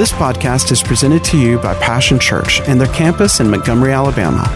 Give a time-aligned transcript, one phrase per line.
[0.00, 4.48] This podcast is presented to you by Passion Church and their campus in Montgomery, Alabama.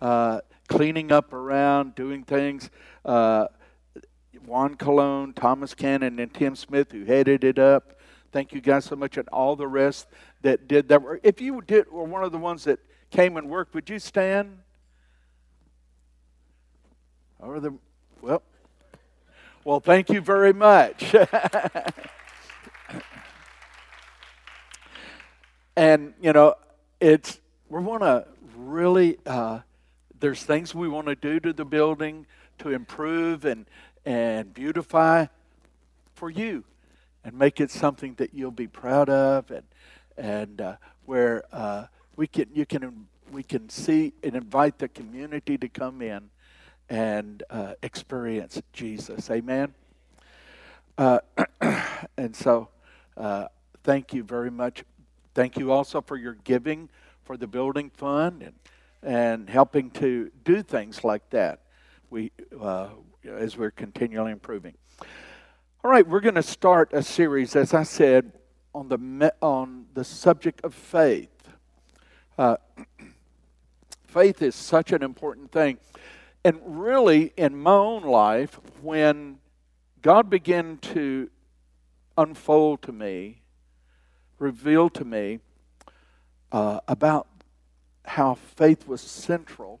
[0.00, 2.70] uh, cleaning up around, doing things.
[3.04, 3.48] Uh,
[4.50, 8.00] Juan Colon, Thomas Cannon, and Tim Smith, who headed it up.
[8.32, 10.08] Thank you guys so much, and all the rest
[10.42, 11.00] that did that.
[11.22, 12.80] If you did, were one of the ones that
[13.12, 14.58] came and worked, would you stand?
[17.38, 17.74] Or the
[18.20, 18.42] well,
[19.62, 21.14] well, thank you very much.
[25.76, 26.56] and you know,
[27.00, 27.38] it's
[27.68, 29.16] we want to really.
[29.24, 29.60] Uh,
[30.18, 32.26] there's things we want to do to the building
[32.58, 33.64] to improve and
[34.04, 35.26] and beautify
[36.14, 36.64] for you
[37.24, 39.64] and make it something that you'll be proud of and
[40.16, 45.56] and uh, where uh, we can you can we can see and invite the community
[45.56, 46.30] to come in
[46.88, 49.30] and uh, experience Jesus.
[49.30, 49.72] Amen.
[50.98, 51.20] Uh,
[52.16, 52.68] and so,
[53.16, 53.46] uh,
[53.84, 54.84] thank you very much.
[55.34, 56.90] Thank you also for your giving
[57.24, 58.54] for the building fund and
[59.02, 61.60] and helping to do things like that.
[62.10, 62.88] We uh,
[63.26, 64.74] as we're continually improving.
[65.84, 68.32] All right, we're going to start a series, as I said,
[68.74, 71.28] on the on the subject of faith.
[72.38, 72.56] Uh,
[74.06, 75.78] faith is such an important thing,
[76.44, 79.38] and really, in my own life, when
[80.02, 81.30] God began to
[82.16, 83.42] unfold to me,
[84.38, 85.40] reveal to me
[86.52, 87.26] uh, about
[88.04, 89.80] how faith was central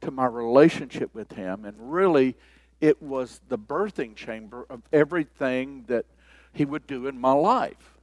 [0.00, 2.36] to my relationship with Him, and really
[2.82, 6.04] it was the birthing chamber of everything that
[6.52, 7.94] he would do in my life.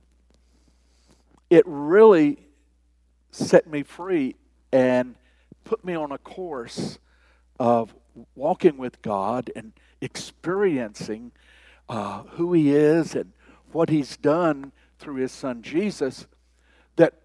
[1.49, 2.37] It really
[3.29, 4.35] set me free
[4.71, 5.15] and
[5.65, 6.97] put me on a course
[7.59, 7.93] of
[8.35, 11.33] walking with God and experiencing
[11.89, 13.33] uh, who He is and
[13.71, 16.25] what He's done through His Son Jesus
[16.95, 17.15] that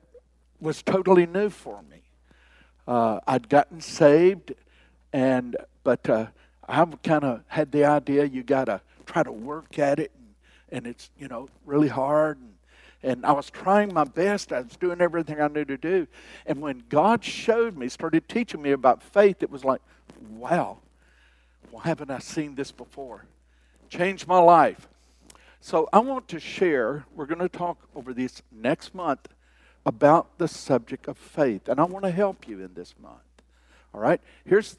[0.60, 2.02] was totally new for me.
[2.86, 4.54] Uh, I'd gotten saved,
[5.12, 6.26] and but uh,
[6.68, 10.34] I've kind of had the idea you got to try to work at it, and,
[10.70, 12.38] and it's you know really hard.
[12.38, 12.54] And,
[13.02, 14.52] and I was trying my best.
[14.52, 16.06] I was doing everything I knew to do.
[16.46, 19.82] And when God showed me, started teaching me about faith, it was like,
[20.30, 20.78] wow,
[21.70, 23.26] why haven't I seen this before?
[23.90, 24.88] Changed my life.
[25.60, 29.28] So I want to share, we're going to talk over this next month
[29.84, 31.68] about the subject of faith.
[31.68, 33.20] And I want to help you in this month.
[33.92, 34.20] All right?
[34.44, 34.78] Here's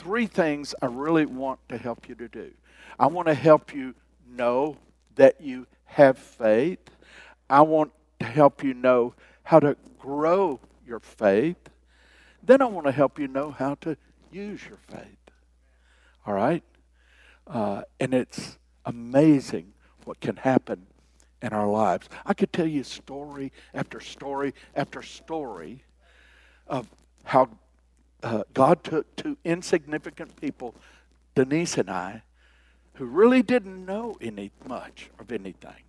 [0.00, 2.52] three things I really want to help you to do.
[2.98, 3.94] I want to help you
[4.26, 4.78] know
[5.16, 6.78] that you have faith.
[7.50, 11.68] I want to help you know how to grow your faith.
[12.42, 13.98] Then I want to help you know how to
[14.32, 15.18] use your faith.
[16.26, 16.64] All right?
[17.46, 18.56] Uh, and it's
[18.86, 19.74] amazing
[20.04, 20.86] what can happen
[21.42, 22.08] in our lives.
[22.24, 25.84] I could tell you story after story after story
[26.66, 26.88] of
[27.24, 27.50] how
[28.22, 30.74] uh, God took two insignificant people,
[31.34, 32.22] Denise and I,
[32.94, 35.84] who really didn't know any much of anything.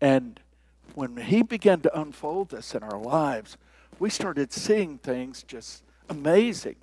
[0.00, 0.40] And
[0.94, 3.56] when He began to unfold this in our lives,
[3.98, 6.76] we started seeing things just amazing.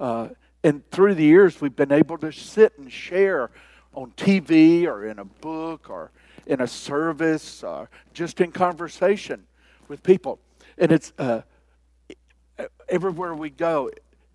[0.00, 0.28] Uh,
[0.62, 3.50] and through the years, we've been able to sit and share
[3.92, 6.10] on TV or in a book or
[6.46, 9.46] in a service or just in conversation
[9.88, 10.38] with people.
[10.78, 11.42] And it's uh,
[12.88, 13.90] everywhere we go,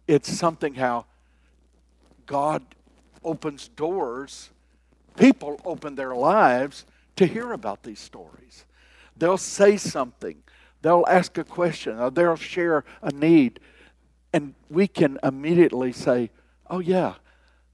[0.08, 1.06] it's something how
[2.26, 2.64] God
[3.24, 4.50] opens doors,
[5.18, 6.86] people open their lives
[7.16, 8.66] to hear about these stories.
[9.18, 10.42] They'll say something,
[10.82, 13.60] they'll ask a question, or they'll share a need,
[14.32, 16.30] and we can immediately say,
[16.70, 17.16] Oh, yeah,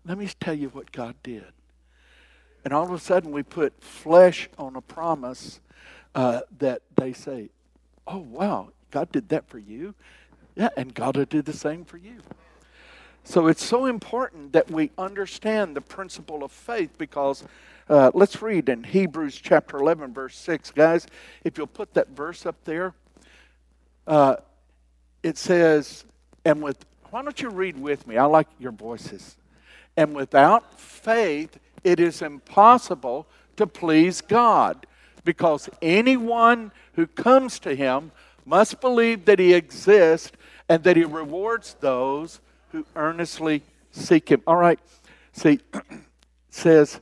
[0.05, 1.45] let me tell you what God did.
[2.63, 5.59] And all of a sudden, we put flesh on a promise
[6.15, 7.49] uh, that they say,
[8.07, 9.93] Oh, wow, God did that for you.
[10.55, 12.21] Yeah, and God will do the same for you.
[13.23, 17.43] So it's so important that we understand the principle of faith because
[17.89, 20.71] uh, let's read in Hebrews chapter 11, verse 6.
[20.71, 21.07] Guys,
[21.43, 22.93] if you'll put that verse up there,
[24.07, 24.37] uh,
[25.23, 26.05] it says,
[26.45, 28.17] and with, why don't you read with me?
[28.17, 29.37] I like your voices.
[29.97, 34.85] And without faith, it is impossible to please God
[35.23, 38.11] because anyone who comes to him
[38.45, 40.31] must believe that he exists
[40.69, 42.39] and that he rewards those
[42.71, 44.41] who earnestly seek him.
[44.45, 44.79] All right,
[45.31, 45.59] see,
[46.49, 46.99] says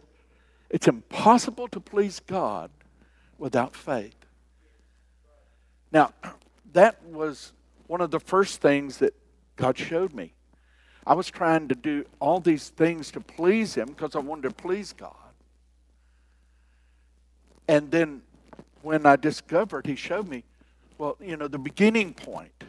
[0.69, 2.71] it's impossible to please God
[3.37, 4.15] without faith.
[5.91, 6.13] Now,
[6.73, 7.53] that was
[7.87, 9.13] one of the first things that
[9.55, 10.33] God showed me.
[11.05, 14.51] I was trying to do all these things to please Him because I wanted to
[14.51, 15.13] please God.
[17.67, 18.21] And then
[18.81, 20.43] when I discovered, He showed me,
[21.03, 22.63] well, you know, the beginning point.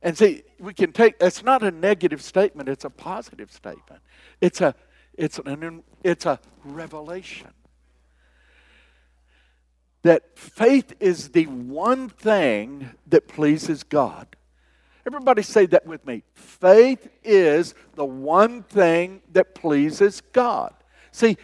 [0.00, 4.00] And see, we can take it's not a negative statement, it's a positive statement.
[4.40, 4.74] It's a
[5.12, 7.50] it's an it's a revelation.
[10.04, 14.36] That faith is the one thing that pleases God.
[15.06, 16.22] Everybody say that with me.
[16.32, 20.72] Faith is the one thing that pleases God.
[21.18, 21.36] See,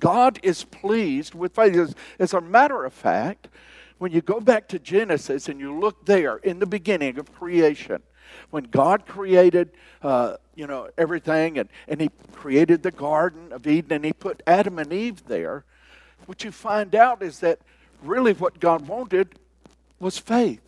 [0.00, 1.94] God is pleased with faith.
[2.18, 3.48] As, a matter of fact,
[3.96, 8.02] when you go back to Genesis and you look there in the beginning of creation,
[8.50, 9.70] when God created,
[10.02, 14.42] uh, you know, everything, and, and He created the Garden of Eden, and He put
[14.46, 15.64] Adam and Eve there,
[16.26, 17.60] what you find out is that
[18.02, 19.38] really what God wanted
[20.00, 20.60] was faith.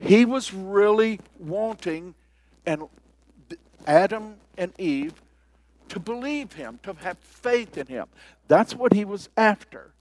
[0.00, 2.16] He was really wanting
[2.66, 2.88] and
[3.86, 5.14] Adam and Eve
[5.88, 8.06] to believe him, to have faith in him.
[8.46, 9.92] That's what he was after,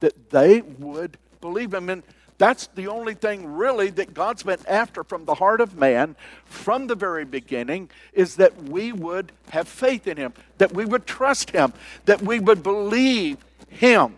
[0.00, 1.88] that they would believe him.
[1.88, 2.02] And
[2.36, 6.86] that's the only thing really that God's been after from the heart of man from
[6.88, 11.50] the very beginning is that we would have faith in him, that we would trust
[11.50, 11.72] him,
[12.06, 13.38] that we would believe
[13.68, 14.16] him.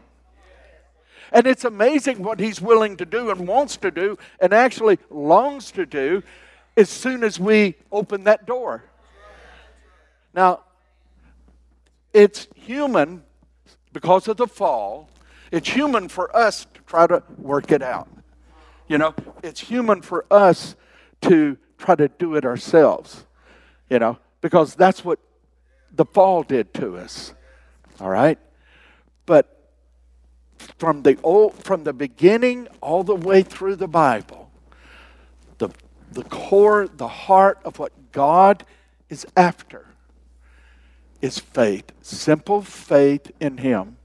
[1.33, 5.71] And it's amazing what he's willing to do and wants to do and actually longs
[5.73, 6.23] to do
[6.77, 8.85] as soon as we open that door.
[10.35, 10.61] Now,
[12.17, 13.23] it's human
[13.93, 15.11] because of the fall.
[15.53, 18.09] It's human for us to try to work it out.
[18.89, 20.77] You know, it's human for us
[21.23, 23.27] to try to do it ourselves,
[23.91, 25.19] you know, because that's what
[25.93, 27.35] the fall did to us.
[28.01, 28.39] All right?
[29.27, 29.71] But
[30.79, 34.51] from the old, from the beginning all the way through the Bible,
[35.59, 35.69] the,
[36.13, 38.65] the core, the heart of what God
[39.11, 39.86] is after
[41.27, 41.93] is faith.
[42.01, 43.97] Simple faith in Him.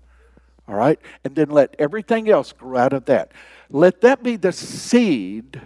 [0.68, 1.00] All right?
[1.24, 3.32] And then let everything else grow out of that.
[3.70, 5.62] Let that be the seed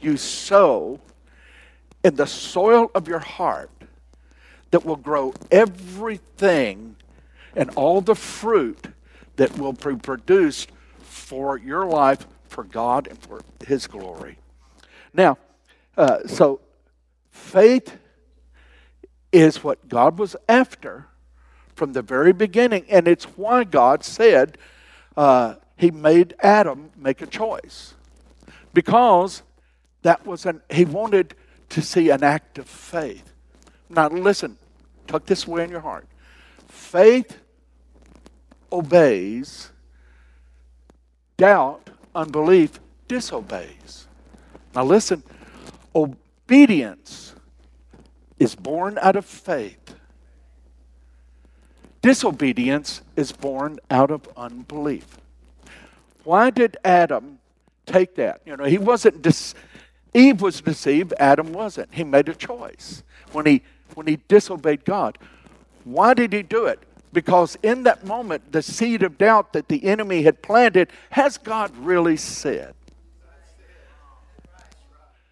[0.00, 1.00] you sow
[2.04, 3.70] in the soil of your heart
[4.70, 6.96] that will grow everything
[7.54, 8.88] and all the fruit
[9.36, 10.70] that will be produced
[11.00, 14.38] for your life, for God, and for His glory.
[15.14, 15.38] Now,
[15.96, 16.60] uh, so
[17.30, 17.96] faith
[19.36, 21.06] is what God was after
[21.74, 24.56] from the very beginning, and it's why God said
[25.16, 27.94] uh, He made Adam make a choice
[28.72, 29.42] because
[30.02, 31.34] that was an He wanted
[31.70, 33.32] to see an act of faith.
[33.90, 34.56] Now, listen,
[35.06, 36.06] tuck this away in your heart.
[36.68, 37.38] Faith
[38.72, 39.70] obeys,
[41.36, 44.06] doubt, unbelief disobeys.
[44.74, 45.22] Now listen,
[45.94, 47.34] obedience
[48.38, 49.94] is born out of faith.
[52.02, 55.18] Disobedience is born out of unbelief.
[56.24, 57.38] Why did Adam
[57.84, 58.40] take that?
[58.44, 59.54] You know, he wasn't dis-
[60.14, 61.92] Eve was deceived, Adam wasn't.
[61.92, 63.02] He made a choice
[63.32, 63.62] when he
[63.94, 65.18] when he disobeyed God.
[65.84, 66.80] Why did he do it?
[67.12, 71.74] Because in that moment, the seed of doubt that the enemy had planted, has God
[71.76, 72.74] really said?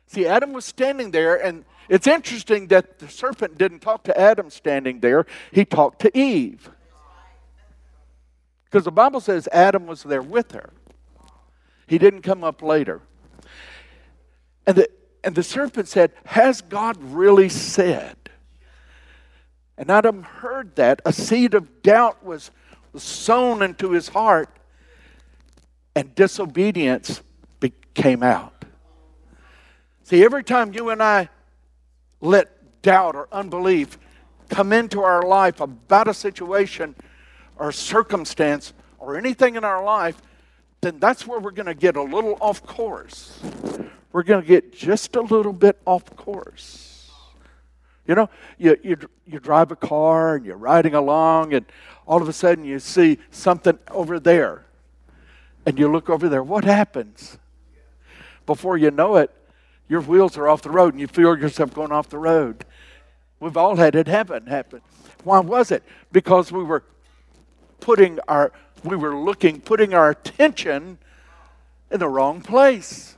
[0.06, 4.50] See, Adam was standing there, and it's interesting that the serpent didn't talk to Adam
[4.50, 6.70] standing there, he talked to Eve.
[8.64, 10.70] Because the Bible says Adam was there with her,
[11.86, 13.00] he didn't come up later.
[14.66, 14.88] And the,
[15.22, 18.16] and the serpent said, Has God really said?
[19.76, 21.02] And Adam heard that.
[21.04, 22.50] A seed of doubt was,
[22.92, 24.48] was sown into his heart,
[25.94, 27.20] and disobedience
[27.94, 28.64] came out.
[30.02, 31.28] See, every time you and I
[32.20, 33.98] let doubt or unbelief
[34.48, 36.94] come into our life about a situation
[37.56, 40.20] or circumstance or anything in our life,
[40.80, 43.40] then that's where we're going to get a little off course.
[44.12, 47.10] We're going to get just a little bit off course.
[48.06, 48.28] You know,
[48.58, 51.64] you, you, you drive a car and you're riding along, and
[52.06, 54.66] all of a sudden you see something over there.
[55.66, 56.42] And you look over there.
[56.42, 57.38] What happens?
[58.44, 59.30] Before you know it,
[59.88, 62.64] your wheels are off the road and you feel yourself going off the road.
[63.40, 64.46] We've all had it happen.
[64.46, 64.80] Happen.
[65.24, 65.82] Why was it?
[66.12, 66.84] Because we were
[67.80, 70.98] putting our, we were looking, putting our attention
[71.90, 73.16] in the wrong place.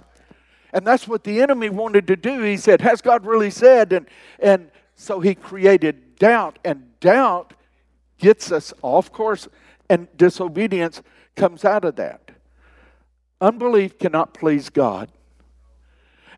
[0.72, 2.42] And that's what the enemy wanted to do.
[2.42, 3.92] He said, Has God really said?
[3.92, 4.06] And,
[4.38, 7.54] and so he created doubt and doubt
[8.18, 9.46] gets us off course,
[9.88, 11.02] and disobedience
[11.34, 12.30] comes out of that.
[13.40, 15.10] Unbelief cannot please God.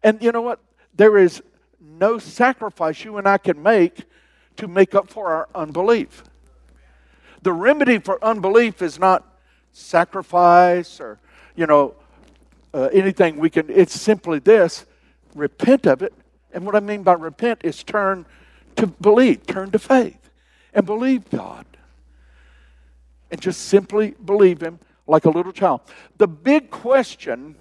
[0.03, 0.61] And you know what?
[0.95, 1.43] There is
[1.81, 4.05] no sacrifice you and I can make
[4.57, 6.25] to make up for our unbelief.
[7.43, 9.25] The remedy for unbelief is not
[9.73, 11.19] sacrifice or,
[11.55, 11.95] you know,
[12.75, 13.71] uh, anything we can.
[13.71, 14.85] It's simply this
[15.35, 16.13] repent of it.
[16.53, 18.27] And what I mean by repent is turn
[18.77, 20.31] to believe, turn to faith,
[20.73, 21.67] and believe God.
[23.31, 25.83] And just simply believe Him like a little child.
[26.17, 27.57] The big question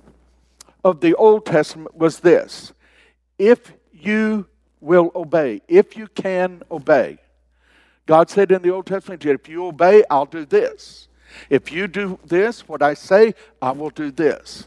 [0.84, 2.74] of the Old Testament was this
[3.38, 4.48] if you
[4.80, 7.18] will obey, if you can obey.
[8.06, 11.08] God said in the Old Testament, if you obey, I'll do this.
[11.50, 14.66] If you do this, what I say, I will do this.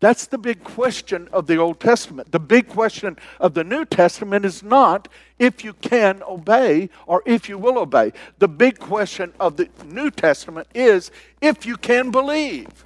[0.00, 2.30] That's the big question of the Old Testament.
[2.30, 7.48] The big question of the New Testament is not if you can obey or if
[7.48, 8.12] you will obey.
[8.38, 12.84] The big question of the New Testament is if you can believe.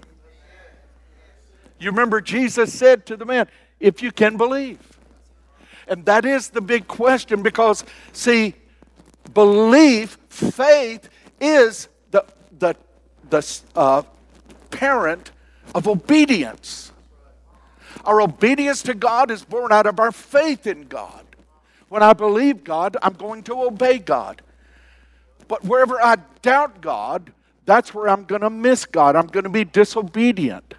[1.83, 3.49] You remember Jesus said to the man,
[3.81, 4.79] if you can believe.
[5.89, 8.55] And that is the big question because, see,
[9.35, 11.09] belief, faith,
[11.41, 12.25] is the,
[12.59, 12.77] the,
[13.31, 14.03] the uh,
[14.71, 15.33] parent
[15.75, 16.93] of obedience.
[18.05, 21.25] Our obedience to God is born out of our faith in God.
[21.89, 24.41] When I believe God, I'm going to obey God.
[25.49, 27.33] But wherever I doubt God,
[27.67, 29.17] that's where I'm going to miss God.
[29.17, 30.75] I'm going to be disobedient.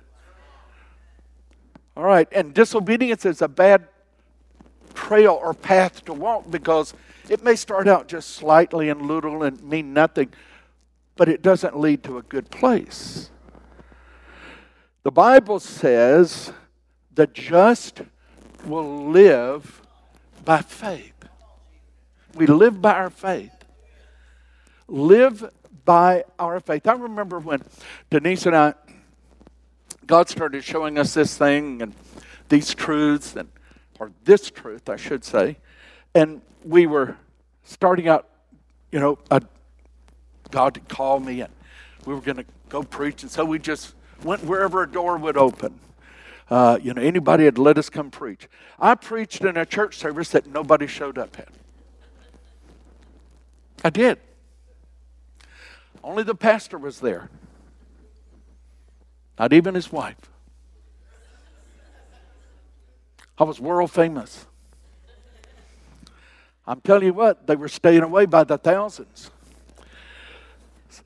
[1.96, 3.88] All right, and disobedience is a bad
[4.94, 6.94] trail or path to walk because
[7.30, 10.34] it may start out just slightly and little and mean nothing,
[11.16, 13.30] but it doesn't lead to a good place.
[15.04, 16.52] The Bible says
[17.14, 18.02] the just
[18.66, 19.82] will live
[20.46, 21.14] by faith.
[22.34, 23.52] We live by our faith.
[24.88, 25.52] Live
[25.86, 26.88] by our faith.
[26.88, 27.62] I remember when
[28.10, 28.74] Denise and I,
[30.06, 31.94] God started showing us this thing and
[32.50, 33.50] these truths, and
[34.00, 35.58] or this truth, I should say,
[36.14, 37.18] and we were
[37.64, 38.28] starting out,
[38.92, 39.18] you know,
[40.52, 41.52] God had called me, and
[42.06, 45.38] we were going to go preach, and so we just went wherever a door would
[45.38, 45.80] open.
[46.50, 48.48] Uh, you know, anybody had let us come preach.
[48.80, 51.50] I preached in a church service that nobody showed up at.
[53.84, 54.20] I did.
[56.04, 57.30] Only the pastor was there,
[59.38, 60.18] not even his wife.
[63.38, 64.46] I was world famous.
[66.66, 69.32] I'm telling you what, they were staying away by the thousands.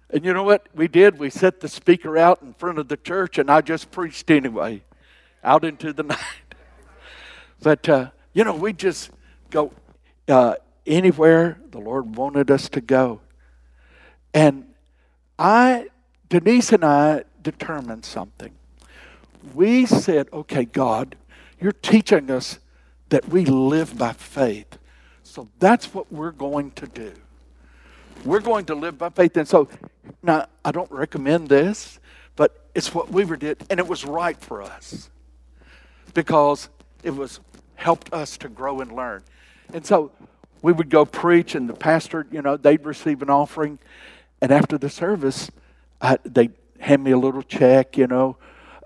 [0.10, 1.17] And you know what we did?
[1.17, 4.84] We set the speaker out in front of the church, and I just preached anyway
[5.43, 6.19] out into the night.
[7.62, 9.10] But, uh, you know, we just
[9.50, 9.72] go
[10.27, 10.55] uh,
[10.86, 13.22] anywhere the Lord wanted us to go.
[14.34, 14.65] And
[15.39, 15.88] I,
[16.29, 18.51] Denise and I determined something.
[19.54, 21.16] We said, okay, God,
[21.62, 22.60] you're teaching us
[23.08, 24.77] that we live by faith.
[25.24, 27.13] So that's what we're going to do.
[28.25, 29.38] We're going to live by faith.
[29.38, 29.70] And so,
[30.22, 32.01] now, I don't recommend this,
[32.36, 35.10] but it's what Weaver did, and it was right for us
[36.13, 36.68] because
[37.01, 37.39] it was
[37.75, 39.24] helped us to grow and learn.
[39.74, 40.12] And so
[40.62, 43.80] we would go preach, and the pastor, you know, they'd receive an offering,
[44.42, 45.50] and after the service,
[46.01, 46.51] I, they'd
[46.88, 48.38] hand me a little check, you know,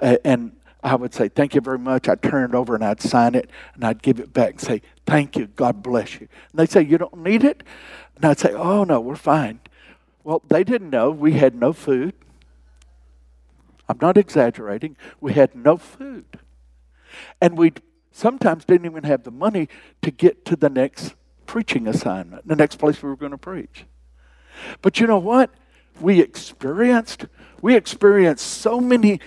[0.01, 0.53] and
[0.84, 2.10] I would say, Thank you very much.
[2.10, 4.81] I'd turn it over and I'd sign it, and I'd give it back and say,
[5.05, 5.48] Thank you.
[5.48, 6.27] God bless you.
[6.51, 7.63] And they'd say, You don't need it?
[8.15, 9.60] And I'd say, Oh, no, we're fine.
[10.24, 12.13] Well, they didn't know we had no food.
[13.88, 14.96] I'm not exaggerating.
[15.20, 16.39] We had no food.
[17.39, 17.74] And we
[18.12, 19.67] sometimes didn't even have the money
[20.01, 21.15] to get to the next
[21.46, 23.86] preaching assignment, the next place we were going to preach.
[24.81, 25.51] But you know what?
[26.01, 27.25] We experienced,
[27.62, 29.20] we experienced so many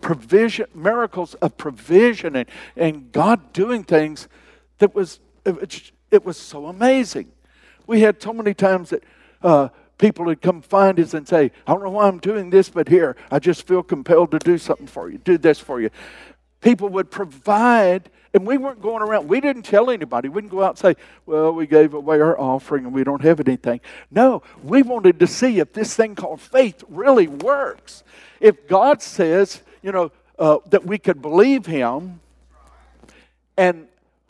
[0.00, 4.28] provision, miracles of provision and, and God doing things
[4.78, 7.30] that was, it, it was so amazing.
[7.86, 9.04] We had so many times that
[9.42, 12.68] uh, people would come find us and say, I don't know why I'm doing this,
[12.68, 15.90] but here, I just feel compelled to do something for you, do this for you
[16.62, 20.28] people would provide, and we weren't going around, we didn't tell anybody.
[20.28, 23.20] We didn't go out and say, well, we gave away our offering and we don't
[23.22, 23.80] have anything.
[24.10, 28.02] No, we wanted to see if this thing called faith really works.
[28.40, 32.20] If God says, you know, uh, that we could believe Him,
[33.56, 33.86] and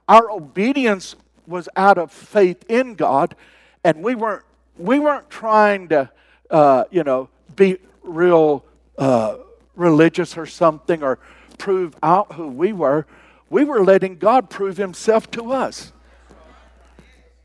[0.08, 1.14] our obedience
[1.46, 3.36] was out of faith in God,
[3.84, 4.44] and we weren't
[4.78, 6.10] we weren't trying to,
[6.50, 8.64] uh, you know, be real
[8.98, 9.36] uh,
[9.76, 11.18] religious or something, or
[11.52, 13.06] prove out who we were,
[13.50, 15.92] we were letting God prove Himself to us.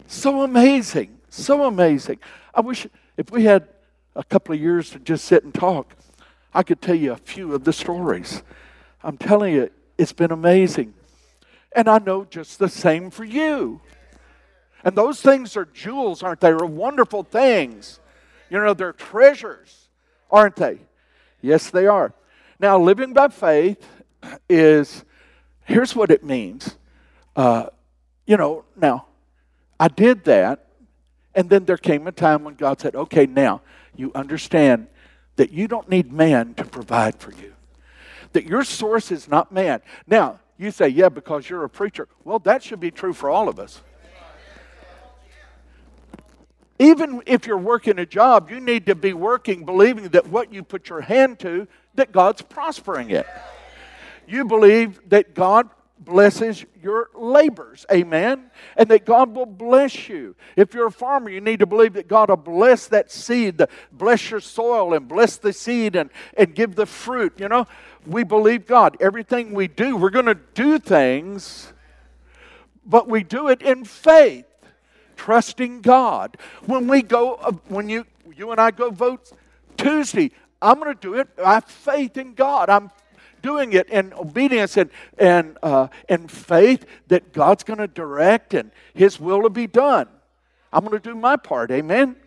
[0.08, 1.20] So amazing.
[1.30, 2.20] So amazing.
[2.56, 2.88] I wish
[3.18, 3.68] if we had
[4.16, 5.96] a couple of years to just sit and talk,
[6.54, 8.42] I could tell you a few of the stories.
[9.04, 10.94] I'm telling you, it's been amazing.
[11.76, 13.82] And I know just the same for you.
[14.84, 16.50] And those things are jewels, aren't they?
[16.50, 18.00] They're wonderful things.
[18.50, 19.90] You know, they're treasures,
[20.32, 20.80] aren't they?
[21.42, 22.14] Yes, they are.
[22.60, 23.86] Now, living by faith
[24.50, 25.04] is
[25.66, 26.78] here's what it means.
[27.36, 27.68] Uh,
[28.26, 29.06] you know, now,
[29.80, 30.68] I did that,
[31.36, 33.62] and then there came a time when God said, okay, now
[33.96, 34.88] you understand
[35.36, 37.54] that you don't need man to provide for you,
[38.34, 39.82] that your source is not man.
[40.08, 42.08] Now, you say, yeah, because you're a preacher.
[42.24, 43.82] Well, that should be true for all of us.
[46.80, 50.64] Even if you're working a job, you need to be working believing that what you
[50.64, 53.26] put your hand to, that God's prospering it.
[54.28, 55.70] You believe that God
[56.00, 57.86] blesses your labors.
[57.92, 58.52] Amen.
[58.76, 60.36] And that God will bless you.
[60.56, 64.30] If you're a farmer, you need to believe that God will bless that seed, bless
[64.30, 67.34] your soil and bless the seed and, and give the fruit.
[67.40, 67.68] You know,
[68.06, 68.98] we believe God.
[69.00, 71.74] Everything we do, we're going to do things,
[72.86, 74.46] but we do it in faith
[75.18, 76.38] trusting God.
[76.66, 78.06] When we go, uh, when you,
[78.36, 79.32] you and I go vote
[79.76, 80.32] Tuesday,
[80.62, 81.28] I'm going to do it.
[81.44, 82.70] Have faith in God.
[82.70, 82.92] I'm
[83.48, 88.72] doing it in obedience and, and, uh, and faith that God's going to direct and
[88.94, 90.10] His will to be done.
[90.74, 91.72] I'm going to do my part.
[91.72, 92.18] Amen.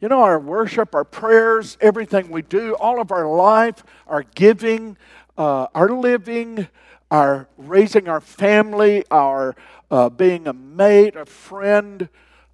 [0.00, 4.96] You know, our worship, our prayers, everything we do, all of our life, our giving,
[5.38, 6.66] uh, our living,
[7.12, 9.54] our raising our family, our
[9.92, 12.08] uh, being a mate, a friend,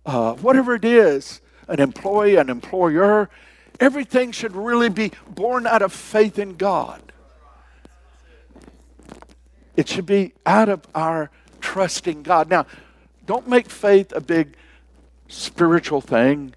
[0.05, 3.31] uh, whatever it is, an employee, an employer,
[3.81, 7.12] everything should really be born out of faith in God.
[9.77, 11.31] It should be out of our
[11.61, 12.51] trusting God.
[12.51, 12.67] Now,
[13.27, 14.57] don't make faith a big
[15.29, 16.55] spiritual thing.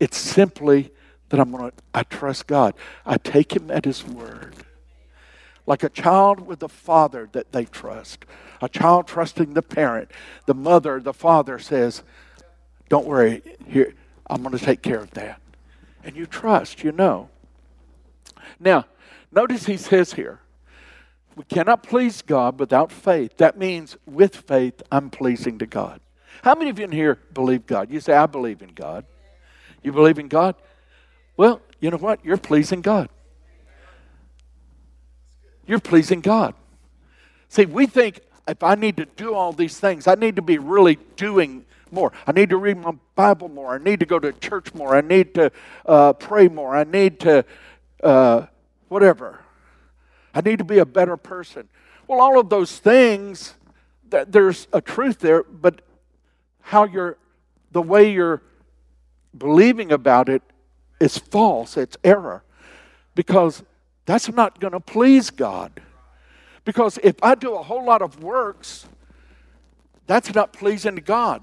[0.00, 0.92] It's simply
[1.28, 2.74] that I'm going to, I trust God.
[3.06, 4.54] I take Him at His word
[5.66, 8.24] like a child with a father that they trust,
[8.60, 10.10] a child trusting the parent.
[10.46, 12.02] The mother, the father says,
[12.88, 13.94] Don't worry, here,
[14.28, 15.40] I'm going to take care of that.
[16.04, 17.30] And you trust, you know.
[18.58, 18.86] Now,
[19.30, 20.40] notice he says here,
[21.36, 23.36] we cannot please God without faith.
[23.38, 26.00] That means with faith, I'm pleasing to God.
[26.42, 27.90] How many of you in here believe God?
[27.90, 29.04] You say, I believe in God.
[29.82, 30.54] You believe in God?
[31.36, 32.24] Well, you know what?
[32.24, 33.08] You're pleasing God
[35.66, 36.54] you're pleasing God.
[37.48, 40.58] See, we think if I need to do all these things, I need to be
[40.58, 42.12] really doing more.
[42.26, 43.74] I need to read my Bible more.
[43.74, 44.96] I need to go to church more.
[44.96, 45.52] I need to
[45.86, 46.74] uh, pray more.
[46.74, 47.44] I need to,
[48.02, 48.46] uh,
[48.88, 49.41] whatever.
[50.34, 51.68] I need to be a better person.
[52.06, 53.54] Well, all of those things,
[54.10, 55.82] th- there's a truth there, but
[56.60, 57.18] how you're,
[57.70, 58.42] the way you're
[59.36, 60.42] believing about it
[61.00, 62.42] is false, it's error.
[63.14, 63.62] Because
[64.06, 65.80] that's not going to please God.
[66.64, 68.86] Because if I do a whole lot of works,
[70.06, 71.42] that's not pleasing to God.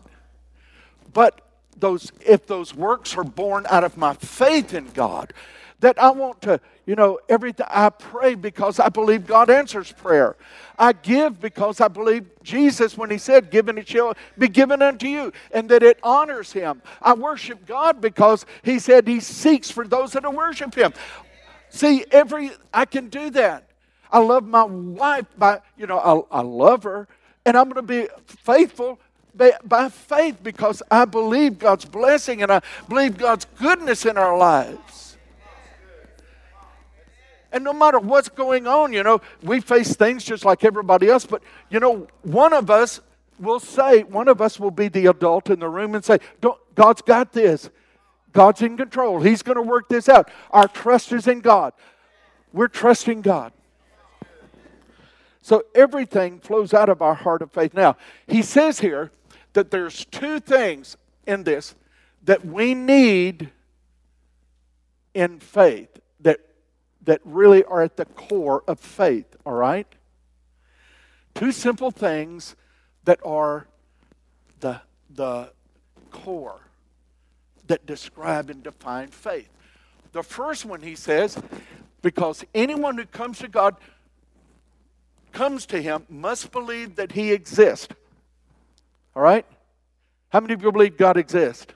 [1.13, 1.41] But
[1.77, 5.33] those if those works are born out of my faith in God,
[5.79, 10.35] that I want to, you know, everything I pray because I believe God answers prayer.
[10.75, 15.05] I give because I believe Jesus when he said, "Given it shall be given unto
[15.05, 16.81] you," and that it honors him.
[16.99, 20.91] I worship God because he said he seeks for those that worship him.
[21.69, 23.65] See, every I can do that.
[24.11, 27.07] I love my wife by, you know, I, I love her,
[27.45, 28.99] and I'm going to be faithful
[29.35, 34.35] by, by faith because I believe God's blessing and I believe God's goodness in our
[34.35, 35.08] lives.
[37.51, 41.25] And no matter what's going on, you know, we face things just like everybody else,
[41.25, 43.01] but, you know, one of us
[43.39, 46.19] will say, one of us will be the adult in the room and say,
[46.75, 47.69] God's got this.
[48.31, 49.21] God's in control.
[49.21, 50.29] He's going to work this out.
[50.51, 51.73] Our trust is in God.
[52.53, 53.53] We're trusting God.
[55.41, 57.73] So everything flows out of our heart of faith.
[57.73, 59.09] Now, he says here
[59.53, 61.73] that there's two things in this
[62.23, 63.49] that we need
[65.15, 65.99] in faith
[67.09, 69.87] that, really are at the core of faith, all right?
[71.33, 72.55] Two simple things
[73.05, 73.65] that are
[74.59, 75.51] the, the
[76.11, 76.59] core
[77.65, 79.49] that describe and define faith.
[80.11, 81.41] The first one, he says,
[82.03, 83.75] because anyone who comes to God
[85.31, 87.87] comes to him must believe that he exists.
[89.15, 89.47] All right?
[90.29, 91.73] How many of you believe God exists?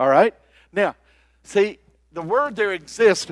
[0.00, 0.34] All right?
[0.72, 0.96] Now,
[1.42, 1.80] see,
[2.12, 3.30] the word there exists,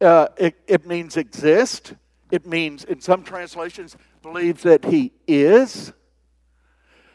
[0.00, 1.94] uh, it, it means exist.
[2.30, 5.92] It means, in some translations, believes that he is.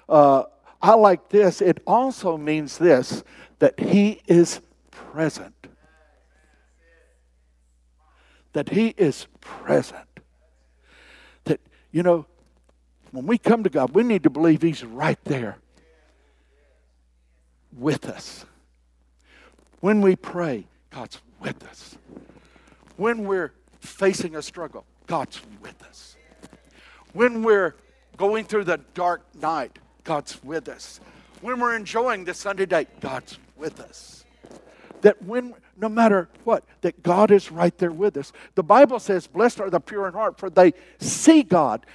[0.08, 0.44] Uh,
[0.82, 1.62] I like this.
[1.62, 3.24] It also means this
[3.60, 5.68] that He is present.
[8.54, 10.08] That He is present.
[11.44, 12.26] That, you know,
[13.12, 15.58] when we come to God, we need to believe He's right there
[17.78, 18.46] with us.
[19.80, 21.98] When we pray, God's with us.
[23.02, 26.16] When we're facing a struggle, God's with us.
[27.14, 27.76] When we're
[28.16, 31.00] going through the dark night, God's with us.
[31.42, 34.24] When we're enjoying the Sunday day, God's with us.
[35.02, 38.34] That when, no matter what, that God is right there with us.
[38.54, 41.88] The Bible says, Blessed are the pure in heart, for they see God.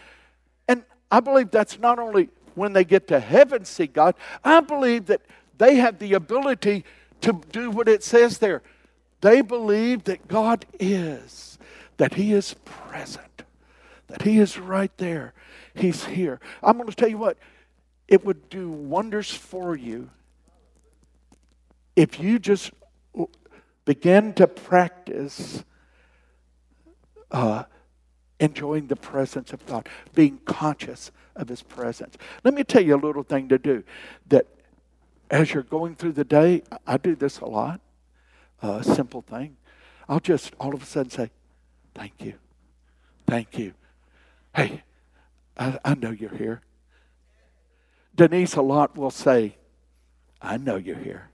[0.66, 5.06] And I believe that's not only when they get to heaven see God, I believe
[5.06, 5.20] that
[5.56, 6.84] they have the ability
[7.20, 8.64] to do what it says there.
[9.20, 11.58] They believe that God is,
[11.96, 13.44] that He is present,
[14.08, 15.34] that He is right there.
[15.74, 16.40] He's here.
[16.62, 17.38] I'm going to tell you what,
[18.08, 20.10] it would do wonders for you
[21.96, 22.70] if you just
[23.84, 25.64] begin to practice
[27.30, 27.64] uh,
[28.38, 32.16] enjoying the presence of God, being conscious of His presence.
[32.44, 33.82] Let me tell you a little thing to do
[34.28, 34.46] that
[35.30, 37.80] as you're going through the day, I do this a lot,
[38.62, 39.56] uh, simple thing.
[40.08, 41.30] I'll just all of a sudden say,
[41.94, 42.34] Thank you.
[43.26, 43.72] Thank you.
[44.54, 44.82] Hey,
[45.58, 46.60] I, I know you're here.
[48.14, 49.56] Denise a lot will say,
[50.40, 51.30] I know you're here.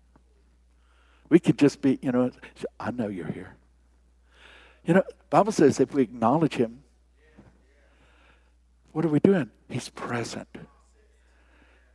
[1.29, 2.31] We could just be, you know,
[2.79, 3.57] I know you're here.
[4.85, 6.83] You know, Bible says if we acknowledge him,
[8.93, 9.51] what are we doing?
[9.69, 10.49] He's present.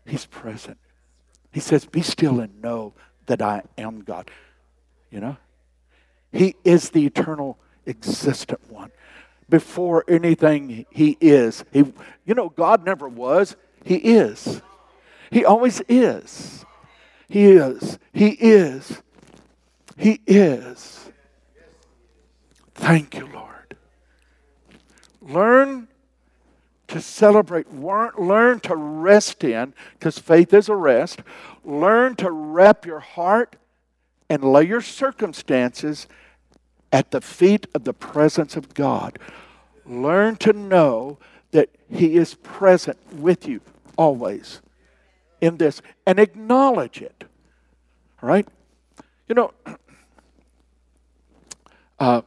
[0.05, 0.77] He's present.
[1.51, 2.93] He says, Be still and know
[3.27, 4.31] that I am God.
[5.09, 5.37] You know?
[6.31, 8.91] He is the eternal, existent one.
[9.49, 11.63] Before anything, He is.
[11.71, 11.93] He,
[12.25, 14.61] you know, God never was, He is.
[15.31, 16.65] He always is.
[17.29, 17.99] He is.
[18.13, 19.01] He is.
[19.97, 21.09] He is.
[22.75, 23.77] Thank you, Lord.
[25.21, 25.87] Learn
[26.87, 31.21] to celebrate, learn to rest in, because faith is a rest.
[31.65, 33.57] Learn to wrap your heart
[34.29, 36.07] and lay your circumstances
[36.91, 39.19] at the feet of the presence of God.
[39.85, 41.17] Learn to know
[41.51, 43.61] that He is present with you
[43.97, 44.61] always
[45.41, 47.23] in this and acknowledge it.
[48.21, 48.47] All right?
[49.27, 49.53] You know,
[51.99, 52.21] uh,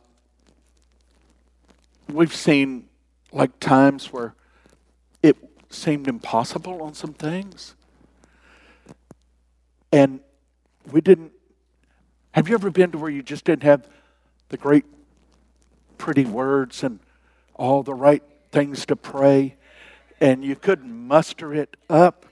[2.09, 2.89] we've seen
[3.33, 4.35] like times where
[5.23, 5.37] it
[5.71, 7.75] seemed impossible on some things.
[9.93, 10.21] And
[10.91, 11.33] we didn't.
[12.33, 13.87] Have you ever been to where you just didn't have
[14.49, 14.85] the great,
[15.99, 17.01] pretty words and
[17.55, 19.57] all the right things to pray,
[20.21, 22.27] and you couldn't muster it up?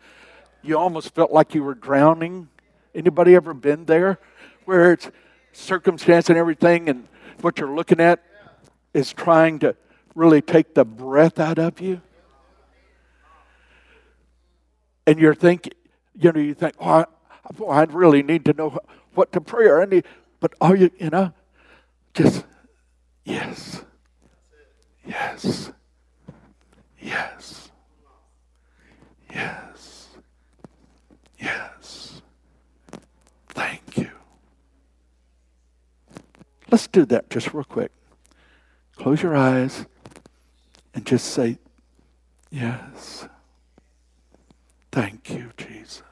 [0.63, 2.49] you almost felt like you were drowning.
[2.95, 4.19] Anybody ever been there?
[4.65, 5.11] Where it's
[5.53, 7.09] circumstance and everything, and
[7.41, 8.23] what you're looking at
[8.93, 9.77] is trying to
[10.15, 12.01] really take the breath out of you.
[15.07, 15.73] And you're thinking,
[16.15, 17.07] you know, you think, oh,
[17.55, 18.79] boy, I really need to know
[19.15, 20.03] what to pray or any,
[20.41, 21.33] but are you, you know,
[22.15, 22.45] just,
[23.25, 23.83] yes,
[25.05, 25.73] yes,
[27.01, 27.71] yes,
[29.33, 29.89] yes.
[31.39, 32.21] Yes.
[33.49, 34.11] Thank you.
[36.71, 37.93] Let's do that just real quick.
[38.97, 39.87] Close your eyes
[40.95, 41.59] and just say,
[42.51, 43.29] Yes.
[44.91, 46.03] Thank you, Jesus.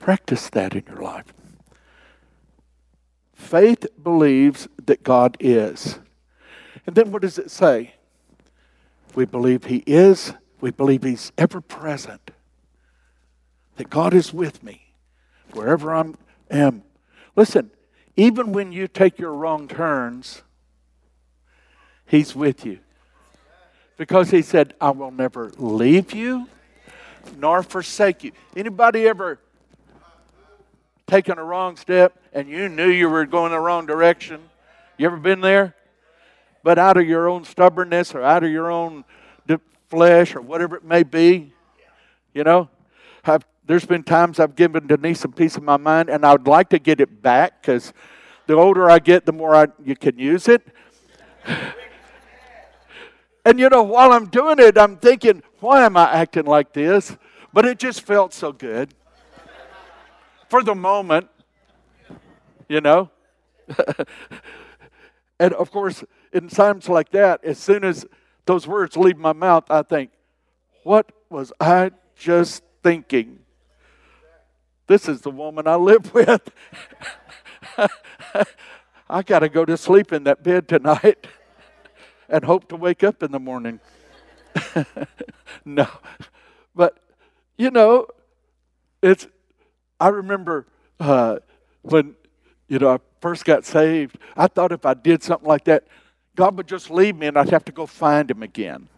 [0.00, 1.32] Practice that in your life.
[3.34, 5.98] Faith believes that God is.
[6.86, 7.94] And then what does it say?
[9.14, 10.32] We believe He is.
[10.60, 12.32] We believe He's ever present.
[13.76, 14.94] That God is with me
[15.52, 16.12] wherever I
[16.50, 16.82] am.
[17.36, 17.70] Listen,
[18.16, 20.42] even when you take your wrong turns,
[22.06, 22.78] He's with you.
[23.98, 26.48] Because He said, I will never leave you
[27.36, 28.32] nor forsake you.
[28.56, 29.38] Anybody ever
[31.10, 34.40] taken a wrong step and you knew you were going the wrong direction?
[34.96, 35.74] You ever been there?
[36.62, 39.04] but out of your own stubbornness or out of your own
[39.88, 41.52] flesh or whatever it may be.
[42.32, 42.68] You know,
[43.24, 46.46] I've, there's been times I've given Denise a piece of my mind, and I would
[46.46, 47.92] like to get it back because
[48.46, 50.62] the older I get, the more I, you can use it.
[53.44, 57.16] and you know, while I'm doing it, I'm thinking, why am I acting like this?
[57.52, 58.94] But it just felt so good
[60.50, 61.28] for the moment,
[62.68, 63.08] you know.
[65.38, 68.04] and of course, in times like that, as soon as
[68.46, 70.10] those words leave my mouth, I think,
[70.82, 73.38] what was I just thinking?
[74.88, 76.50] This is the woman I live with.
[79.08, 81.28] I got to go to sleep in that bed tonight
[82.28, 83.78] and hope to wake up in the morning.
[85.64, 85.86] no.
[86.74, 86.98] But,
[87.56, 88.06] you know,
[89.00, 89.28] it's,
[90.00, 90.66] I remember
[90.98, 91.38] uh,
[91.82, 92.16] when,
[92.68, 95.86] you know, I first got saved, I thought if I did something like that,
[96.34, 98.88] God would just leave me and I'd have to go find him again.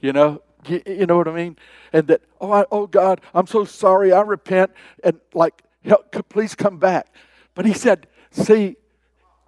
[0.00, 1.56] You know, you, you know what I mean?
[1.92, 4.12] And that, oh, I, oh God, I'm so sorry.
[4.12, 4.70] I repent.
[5.02, 7.12] And like, help, please come back.
[7.54, 8.76] But he said, see,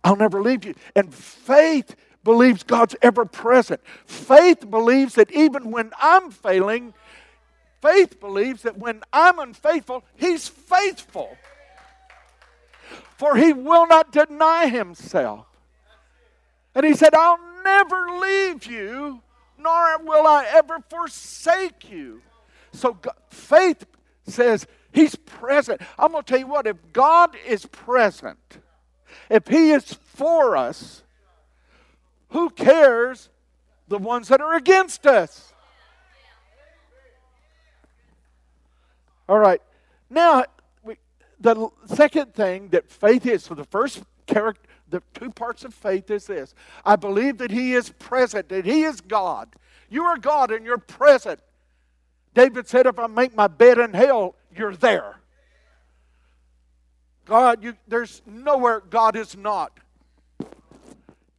[0.03, 0.75] I'll never leave you.
[0.97, 3.81] And faith believes God's ever present.
[4.07, 6.95] Faith believes that even when I'm failing,
[7.81, 11.37] faith believes that when I'm unfaithful, He's faithful.
[13.17, 15.47] For He will not deny Himself.
[16.75, 19.23] And He said, I'll never leave you
[19.59, 22.23] nor will I ever forsake you.
[22.73, 23.85] So God, faith
[24.27, 25.81] says He's present.
[25.99, 28.59] I'm going to tell you what, if God is present,
[29.29, 31.03] if He is for us,
[32.31, 33.29] who cares
[33.89, 35.53] the ones that are against us?
[39.29, 39.61] All right.
[40.09, 40.45] Now,
[40.83, 40.97] we,
[41.39, 46.11] the second thing that faith is, so the first character, the two parts of faith
[46.11, 49.55] is this I believe that He is present, that He is God.
[49.91, 51.41] You are God and you're present.
[52.35, 55.21] David said, If I make my bed in hell, you're there.
[57.25, 59.79] God, you, there's nowhere God is not.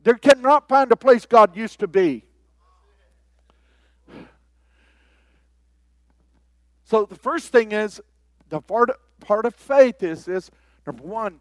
[0.04, 2.24] There cannot find a place God used to be.
[6.90, 8.02] So the first thing is
[8.50, 10.50] the part, part of faith is this
[10.88, 11.40] number one,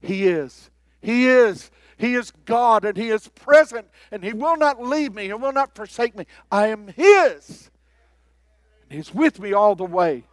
[0.00, 0.70] He is.
[1.00, 1.70] He is.
[1.96, 5.26] He is God and He is present and He will not leave me.
[5.26, 6.26] He will not forsake me.
[6.50, 7.70] I am His.
[8.82, 10.24] And He's with me all the way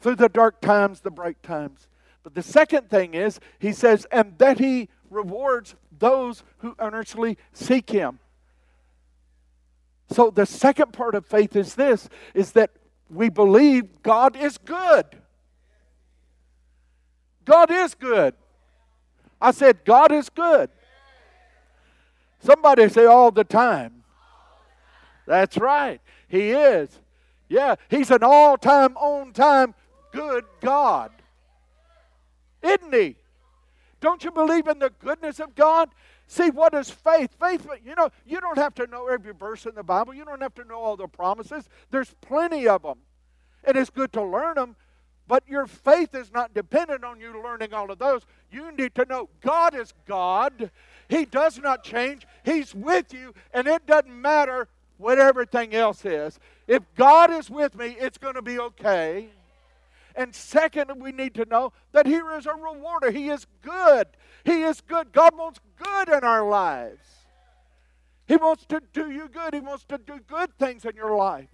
[0.00, 1.86] through the dark times, the bright times.
[2.24, 7.90] But the second thing is, He says, and that He rewards those who earnestly seek
[7.90, 8.18] Him.
[10.10, 12.70] So the second part of faith is this is that
[13.10, 15.04] we believe God is good.
[17.44, 18.34] God is good.
[19.40, 20.70] I said, God is good.
[22.40, 24.02] Somebody say all the time.
[25.26, 26.00] That's right.
[26.28, 26.88] He is.
[27.48, 29.74] Yeah, He's an all time, on time,
[30.12, 31.12] good God.
[32.62, 33.16] Isn't He?
[34.00, 35.90] Don't you believe in the goodness of God?
[36.28, 37.36] See, what is faith?
[37.38, 40.12] Faith, you know, you don't have to know every verse in the Bible.
[40.12, 41.68] You don't have to know all the promises.
[41.90, 42.98] There's plenty of them.
[43.64, 44.76] And it's good to learn them,
[45.28, 48.22] but your faith is not dependent on you learning all of those.
[48.50, 50.70] You need to know God is God.
[51.08, 52.26] He does not change.
[52.44, 56.38] He's with you, and it doesn't matter what everything else is.
[56.66, 59.28] If God is with me, it's going to be okay.
[60.14, 63.10] And second, we need to know that He is a rewarder.
[63.10, 64.06] He is good.
[64.46, 65.12] He is good.
[65.12, 67.04] God wants good in our lives.
[68.28, 69.52] He wants to do you good.
[69.52, 71.48] He wants to do good things in your life.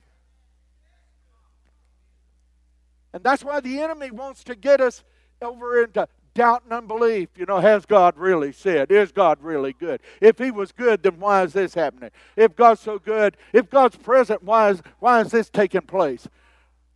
[3.14, 5.02] And that's why the enemy wants to get us
[5.40, 7.30] over into doubt and unbelief.
[7.38, 8.92] You know, has God really said?
[8.92, 10.02] Is God really good?
[10.20, 12.10] If He was good, then why is this happening?
[12.36, 16.28] If God's so good, if God's present, why is, why is this taking place?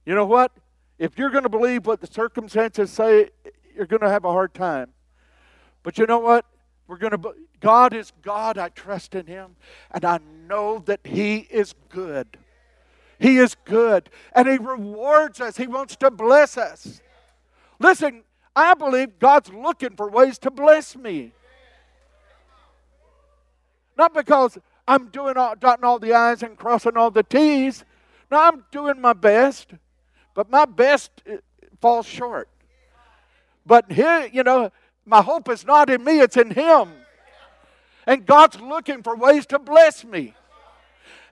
[0.04, 0.52] You know what?
[0.98, 3.30] If you're going to believe what the circumstances say,
[3.74, 4.92] you're going to have a hard time.
[5.86, 6.44] But you know what?
[6.88, 7.34] We're going to.
[7.60, 8.58] God is God.
[8.58, 9.54] I trust in Him,
[9.92, 10.18] and I
[10.48, 12.36] know that He is good.
[13.20, 15.56] He is good and He rewards us.
[15.56, 17.00] He wants to bless us.
[17.78, 18.24] Listen,
[18.56, 21.30] I believe God's looking for ways to bless me.
[23.96, 27.84] Not because I'm doing all, dotting all the I's and crossing all the T's.
[28.28, 29.70] No, I'm doing my best,
[30.34, 31.36] but my best uh,
[31.80, 32.48] falls short.
[33.64, 34.70] But here, you know,
[35.06, 36.90] my hope is not in me, it's in Him.
[38.06, 40.34] And God's looking for ways to bless me.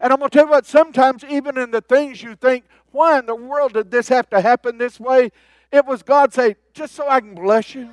[0.01, 3.19] And I'm going to tell you what, sometimes even in the things you think, why
[3.19, 5.31] in the world did this have to happen this way?
[5.73, 7.91] It was God saying, just so I can bless you.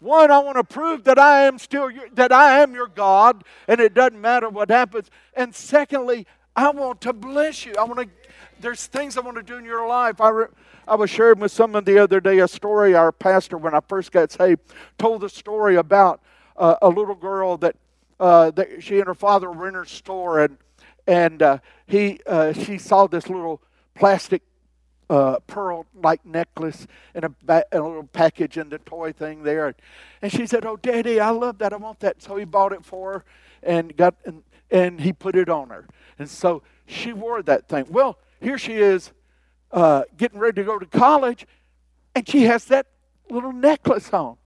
[0.00, 3.44] One, I want to prove that I am still your, that I am your God,
[3.66, 5.10] and it doesn't matter what happens.
[5.34, 7.74] And secondly, I want to bless you.
[7.78, 8.08] I want to.
[8.60, 10.20] There's things I want to do in your life.
[10.20, 10.46] I, re,
[10.88, 12.94] I was sharing with someone the other day a story.
[12.94, 14.60] Our pastor, when I first got saved,
[14.98, 16.20] told a story about
[16.56, 17.76] uh, a little girl that,
[18.20, 20.58] uh, that she and her father were in her store, and
[21.08, 23.60] and uh, he uh, she saw this little
[23.94, 24.42] plastic
[25.08, 29.74] uh, pearl-like necklace in a, ba- a, little package in the toy thing there,
[30.22, 31.72] and she said, "Oh, Daddy, I love that.
[31.72, 33.24] I want that." So he bought it for her,
[33.62, 35.86] and got and and he put it on her.
[36.18, 37.86] And so she wore that thing.
[37.88, 39.12] Well, here she is
[39.72, 41.46] uh, getting ready to go to college,
[42.14, 42.86] and she has that
[43.30, 44.36] little necklace on.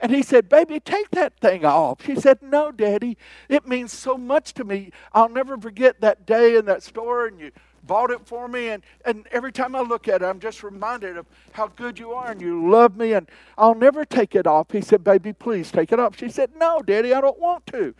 [0.00, 2.04] And he said, Baby, take that thing off.
[2.04, 3.18] She said, No, Daddy,
[3.48, 4.92] it means so much to me.
[5.12, 8.68] I'll never forget that day in that store, and you bought it for me.
[8.68, 12.12] And, and every time I look at it, I'm just reminded of how good you
[12.12, 14.70] are and you love me, and I'll never take it off.
[14.70, 16.16] He said, Baby, please take it off.
[16.18, 17.94] She said, No, Daddy, I don't want to.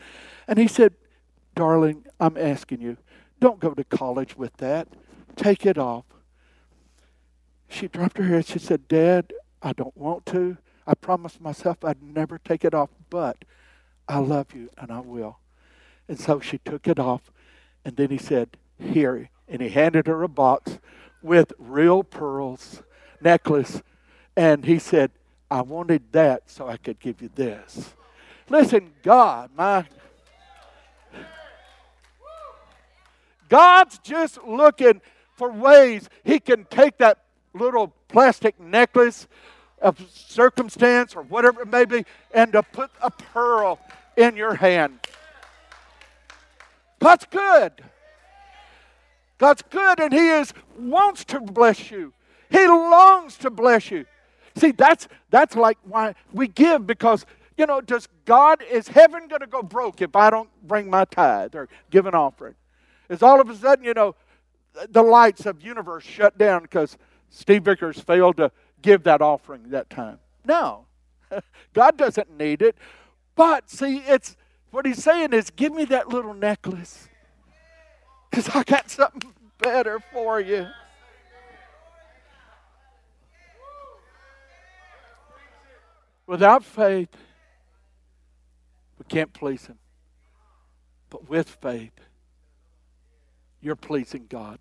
[0.49, 0.95] And he said,
[1.55, 2.97] Darling, I'm asking you,
[3.41, 4.89] don't go to college with that.
[5.37, 6.05] Take it off.
[7.71, 8.47] She dropped her head.
[8.47, 10.59] She said, Dad, I don't want to.
[10.87, 13.45] I promised myself I'd never take it off, but
[14.09, 15.39] I love you and I will.
[16.09, 17.31] And so she took it off.
[17.85, 19.31] And then he said, Here.
[19.49, 20.79] And he handed her a box
[21.23, 22.83] with real pearls,
[23.21, 23.83] necklace.
[24.37, 25.13] And he said,
[25.49, 27.95] I wanted that so I could give you this.
[28.49, 29.87] Listen, God, my.
[33.49, 35.01] God's just looking
[35.35, 37.19] for ways He can take that
[37.55, 39.27] little plastic necklace
[39.81, 43.79] of circumstance or whatever it may be, and to put a pearl
[44.17, 45.01] in your hand.
[46.99, 47.73] God's good.
[49.39, 52.13] God's good, and He is wants to bless you.
[52.51, 54.05] He longs to bless you.
[54.57, 57.25] See, that's that's like why we give because
[57.61, 61.05] you know, does God is heaven going to go broke if I don't bring my
[61.05, 62.55] tithe or give an offering?
[63.11, 64.15] Is all of a sudden, you know,
[64.89, 66.97] the lights of universe shut down because
[67.31, 68.51] Steve Vickers failed to
[68.83, 70.19] give that offering that time.
[70.45, 70.87] No.
[71.73, 72.77] God doesn't need it.
[73.37, 74.37] But see, it's
[74.71, 77.09] what he's saying is give me that little necklace.
[78.31, 80.67] Because I got something better for you.
[86.27, 87.09] Without faith,
[88.99, 89.79] we can't please him.
[91.09, 91.99] But with faith,
[93.61, 94.61] you're pleasing God.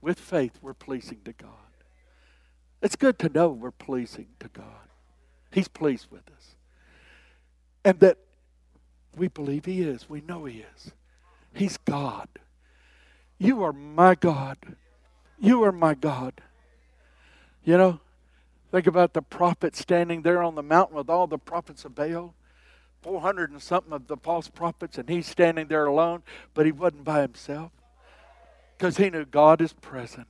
[0.00, 1.50] With faith, we're pleasing to God.
[2.80, 4.88] It's good to know we're pleasing to God.
[5.50, 6.54] He's pleased with us.
[7.84, 8.18] And that
[9.16, 10.08] we believe He is.
[10.08, 10.92] We know He is.
[11.52, 12.28] He's God.
[13.38, 14.58] You are my God.
[15.40, 16.40] You are my God.
[17.64, 18.00] You know,
[18.70, 22.34] think about the prophet standing there on the mountain with all the prophets of Baal.
[23.02, 27.04] 400 and something of the false prophets, and he's standing there alone, but he wasn't
[27.04, 27.70] by himself
[28.78, 30.28] because he knew God is present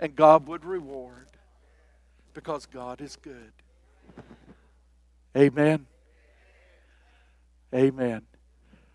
[0.00, 1.28] and God would reward
[2.34, 3.52] because God is good.
[5.36, 5.86] Amen.
[7.72, 8.22] Amen.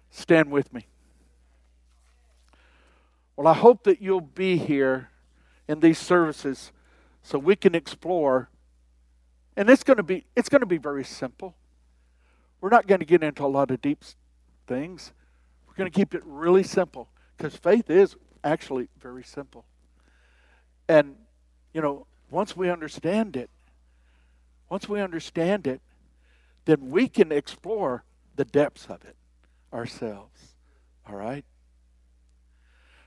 [0.10, 0.86] Stand with me.
[3.38, 5.10] Well, I hope that you'll be here
[5.68, 6.72] in these services
[7.24, 8.50] so we can explore
[9.56, 11.56] and it's going to be it's going to be very simple.
[12.60, 14.04] We're not going to get into a lot of deep
[14.68, 15.14] things.
[15.68, 19.66] We're going to keep it really simple because faith is actually very simple.
[20.88, 21.16] And,
[21.74, 23.50] you know, once we understand it,
[24.70, 25.82] once we understand it,
[26.66, 28.04] then we can explore
[28.36, 29.16] the depths of it
[29.74, 30.56] ourselves.
[31.08, 31.46] All right?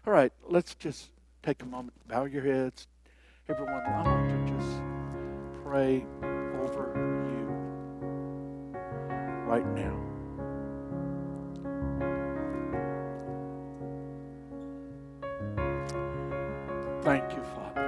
[0.06, 1.10] All right, let's just
[1.42, 2.88] take a moment, bow your heads.
[3.48, 4.82] Everyone, I want to just
[5.62, 6.06] pray
[6.62, 6.92] over
[7.28, 7.46] you
[9.46, 10.09] right now.
[17.10, 17.86] Thank you, Father.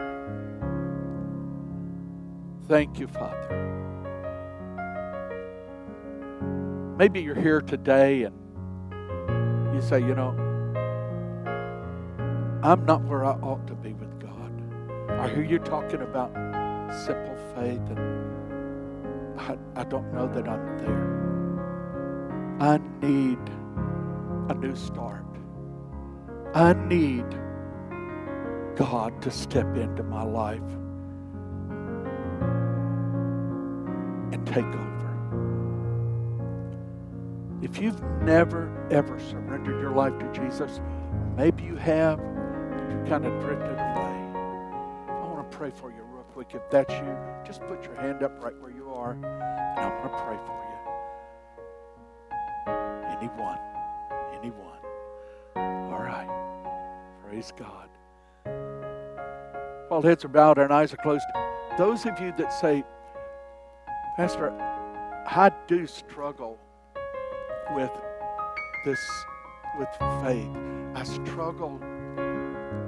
[2.67, 3.49] Thank you, Father.
[6.99, 8.35] Maybe you're here today and
[9.77, 10.31] you say, you know,
[12.65, 14.61] I'm not where I ought to be with God.
[15.09, 16.33] I hear you talking about
[17.05, 22.59] simple faith, and I, I don't know that I'm there.
[22.59, 23.39] I need
[24.49, 25.25] a new start.
[26.55, 27.25] I need
[28.83, 30.59] God to step into my life
[34.33, 34.89] and take over.
[37.63, 40.81] If you've never, ever surrendered your life to Jesus,
[41.37, 44.17] maybe you have, but you kind of drifted away.
[45.09, 46.53] I want to pray for you real quick.
[46.53, 47.17] If that's you,
[47.47, 50.59] just put your hand up right where you are, and I'm going to pray for
[50.67, 50.79] you.
[53.17, 53.61] Anyone?
[54.41, 54.81] Anyone?
[55.55, 56.27] All right.
[57.23, 57.92] Praise God
[59.93, 61.27] while heads are bowed and eyes are closed,
[61.77, 62.83] those of you that say,
[64.17, 64.51] Pastor,
[65.27, 66.59] I do struggle
[67.75, 67.90] with
[68.87, 68.99] this,
[69.79, 69.90] with
[70.23, 70.49] faith.
[70.95, 71.79] I struggle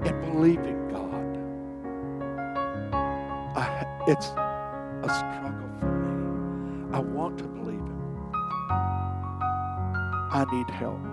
[0.03, 1.37] in believing God.
[3.55, 6.89] I, it's a struggle for me.
[6.95, 8.33] I want to believe Him.
[10.33, 11.05] I need help.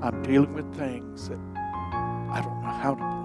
[0.00, 3.17] I'm dealing with things that I don't know how to believe.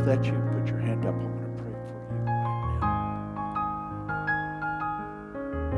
[0.00, 1.14] If that's you, put your hand up.
[1.14, 2.96] I'm going to pray for you right now.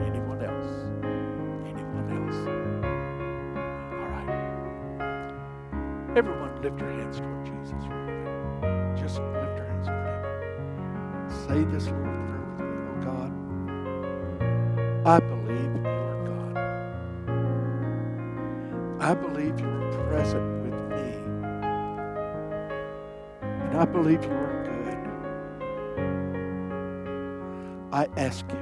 [0.06, 0.72] Anyone else?
[1.66, 2.38] Anyone else?
[3.98, 4.30] All right.
[6.16, 8.96] Everyone, lift your hands toward Jesus right.
[8.96, 10.22] Just lift your hands toward Him.
[11.48, 12.74] Say this little prayer with me.
[12.86, 13.32] Oh God,
[15.04, 16.56] I believe you are God.
[19.02, 19.66] I believe you
[23.92, 24.72] believe you are good.
[27.92, 28.61] I ask you,